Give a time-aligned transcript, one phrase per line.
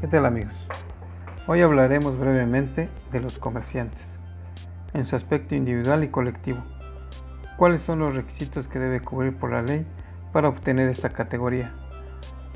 [0.00, 0.54] ¿Qué tal amigos?
[1.48, 4.00] Hoy hablaremos brevemente de los comerciantes,
[4.94, 6.60] en su aspecto individual y colectivo.
[7.56, 9.84] ¿Cuáles son los requisitos que debe cubrir por la ley
[10.32, 11.72] para obtener esta categoría?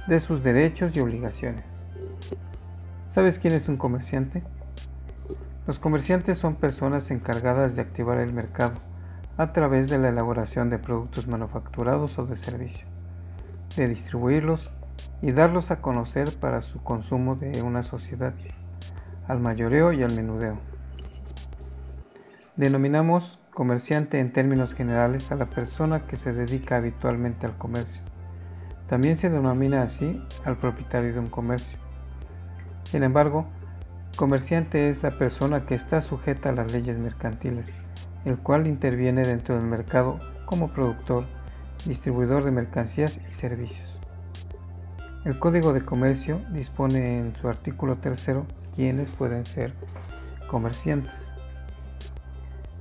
[0.07, 1.65] De sus derechos y obligaciones.
[3.11, 4.45] ¿Sabes quién es un comerciante?
[5.67, 8.77] Los comerciantes son personas encargadas de activar el mercado
[9.37, 12.87] a través de la elaboración de productos manufacturados o de servicio,
[13.75, 14.71] de distribuirlos
[15.23, 18.35] y darlos a conocer para su consumo de una sociedad,
[19.29, 20.59] al mayoreo y al menudeo.
[22.57, 28.03] Denominamos comerciante en términos generales a la persona que se dedica habitualmente al comercio.
[28.89, 31.79] También se denomina así al propietario de un comercio.
[32.83, 33.47] Sin embargo,
[34.17, 37.67] comerciante es la persona que está sujeta a las leyes mercantiles,
[38.25, 41.25] el cual interviene dentro del mercado como productor,
[41.87, 44.02] distribuidor de mercancías y servicios.
[45.25, 49.73] El Código de Comercio dispone en su artículo tercero quiénes pueden ser
[50.49, 51.13] comerciantes.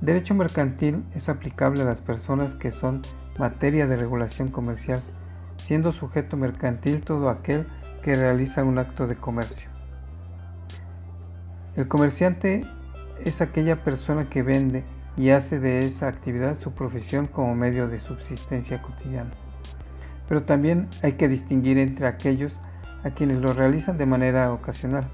[0.00, 3.00] Derecho mercantil es aplicable a las personas que son
[3.38, 5.00] materia de regulación comercial,
[5.56, 7.64] siendo sujeto mercantil todo aquel
[8.02, 9.70] que realiza un acto de comercio.
[11.76, 12.62] El comerciante
[13.24, 14.82] es aquella persona que vende
[15.16, 19.30] y hace de esa actividad su profesión como medio de subsistencia cotidiana
[20.28, 22.56] pero también hay que distinguir entre aquellos
[23.04, 25.08] a quienes lo realizan de manera ocasional,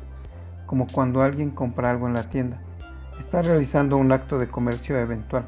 [0.67, 2.59] como cuando alguien compra algo en la tienda,
[3.19, 5.47] está realizando un acto de comercio eventual.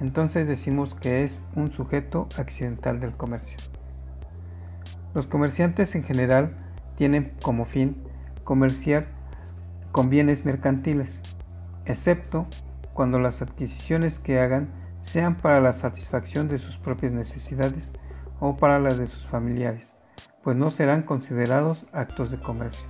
[0.00, 3.56] Entonces decimos que es un sujeto accidental del comercio.
[5.14, 6.56] Los comerciantes en general
[6.96, 7.96] tienen como fin
[8.42, 9.06] comerciar
[9.92, 11.20] con bienes mercantiles,
[11.84, 12.46] excepto
[12.92, 14.68] cuando las adquisiciones que hagan
[15.04, 17.90] sean para la satisfacción de sus propias necesidades
[18.40, 19.88] o para las de sus familiares,
[20.42, 22.86] pues no serán considerados actos de comercio.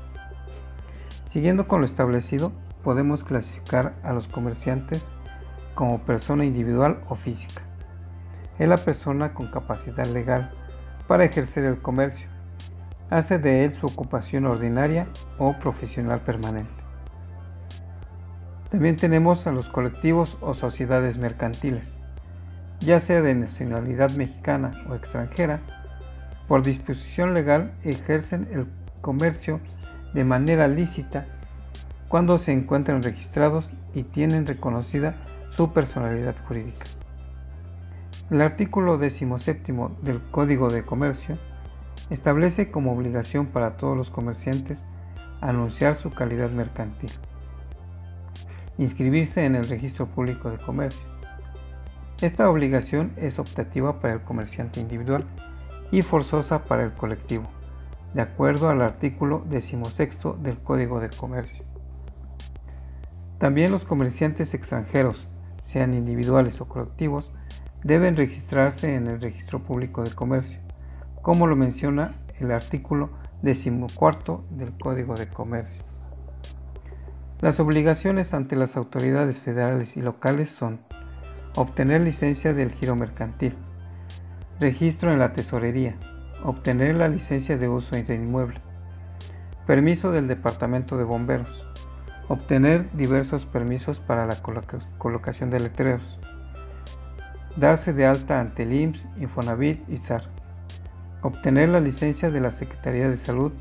[1.32, 5.04] Siguiendo con lo establecido, podemos clasificar a los comerciantes
[5.74, 7.62] como persona individual o física.
[8.58, 10.52] Es la persona con capacidad legal
[11.08, 12.28] para ejercer el comercio.
[13.10, 15.08] Hace de él su ocupación ordinaria
[15.38, 16.70] o profesional permanente.
[18.70, 21.93] También tenemos a los colectivos o sociedades mercantiles
[22.80, 25.60] ya sea de nacionalidad mexicana o extranjera,
[26.48, 28.66] por disposición legal ejercen el
[29.00, 29.60] comercio
[30.12, 31.26] de manera lícita
[32.08, 35.14] cuando se encuentran registrados y tienen reconocida
[35.56, 36.86] su personalidad jurídica.
[38.30, 41.36] El artículo 17 del Código de Comercio
[42.10, 44.78] establece como obligación para todos los comerciantes
[45.40, 47.10] anunciar su calidad mercantil,
[48.78, 51.04] inscribirse en el Registro Público de Comercio,
[52.24, 55.24] esta obligación es optativa para el comerciante individual
[55.90, 57.44] y forzosa para el colectivo,
[58.14, 61.64] de acuerdo al artículo 16 del Código de Comercio.
[63.38, 65.28] También los comerciantes extranjeros,
[65.66, 67.30] sean individuales o colectivos,
[67.82, 70.58] deben registrarse en el Registro Público de Comercio,
[71.20, 73.10] como lo menciona el artículo
[73.42, 75.82] 14 del Código de Comercio.
[77.42, 80.80] Las obligaciones ante las autoridades federales y locales son
[81.56, 83.54] obtener licencia del giro mercantil,
[84.58, 85.94] registro en la tesorería,
[86.42, 88.60] obtener la licencia de uso de inmueble,
[89.66, 91.64] permiso del Departamento de Bomberos,
[92.28, 94.36] obtener diversos permisos para la
[94.98, 96.18] colocación de letreros,
[97.56, 100.24] darse de alta ante el IMSS, Infonavit y SAR,
[101.22, 103.52] obtener la licencia de la Secretaría de Salud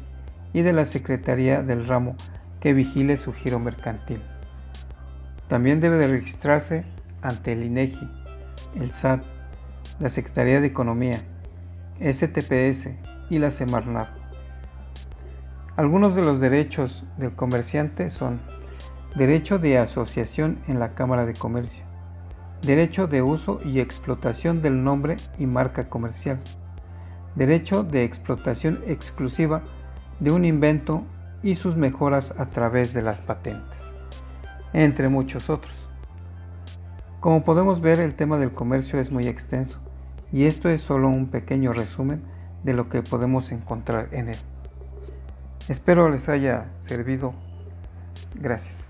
[0.52, 2.16] y de la Secretaría del Ramo
[2.60, 4.20] que vigile su giro mercantil.
[5.48, 6.86] También debe de registrarse
[7.24, 8.08] ante el INEGI,
[8.80, 9.24] el SAT,
[10.00, 11.20] la Secretaría de Economía,
[12.00, 12.90] STPS
[13.30, 14.10] y la Semarnat.
[15.76, 18.40] Algunos de los derechos del comerciante son
[19.16, 21.84] derecho de asociación en la Cámara de Comercio,
[22.62, 26.40] derecho de uso y explotación del nombre y marca comercial,
[27.36, 29.62] derecho de explotación exclusiva
[30.20, 31.04] de un invento
[31.42, 33.78] y sus mejoras a través de las patentes,
[34.74, 35.83] entre muchos otros.
[37.24, 39.80] Como podemos ver, el tema del comercio es muy extenso
[40.34, 42.22] y esto es solo un pequeño resumen
[42.66, 44.38] de lo que podemos encontrar en él.
[45.70, 47.34] Espero les haya servido.
[48.36, 48.83] Gracias.